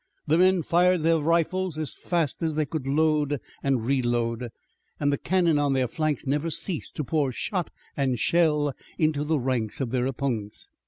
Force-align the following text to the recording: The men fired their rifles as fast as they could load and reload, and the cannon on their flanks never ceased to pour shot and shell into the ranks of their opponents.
The 0.25 0.39
men 0.39 0.63
fired 0.63 1.01
their 1.01 1.19
rifles 1.19 1.77
as 1.77 1.93
fast 1.93 2.41
as 2.41 2.55
they 2.55 2.65
could 2.65 2.87
load 2.87 3.39
and 3.61 3.85
reload, 3.85 4.49
and 4.99 5.13
the 5.13 5.17
cannon 5.19 5.59
on 5.59 5.73
their 5.73 5.87
flanks 5.87 6.25
never 6.25 6.49
ceased 6.49 6.95
to 6.95 7.03
pour 7.03 7.31
shot 7.31 7.69
and 7.95 8.17
shell 8.17 8.73
into 8.97 9.23
the 9.23 9.37
ranks 9.37 9.79
of 9.79 9.91
their 9.91 10.07
opponents. 10.07 10.69